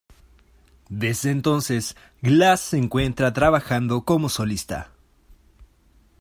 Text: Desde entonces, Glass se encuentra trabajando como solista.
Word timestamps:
Desde 0.89 1.29
entonces, 1.29 1.95
Glass 2.23 2.59
se 2.61 2.77
encuentra 2.79 3.33
trabajando 3.33 4.03
como 4.03 4.29
solista. 4.29 4.89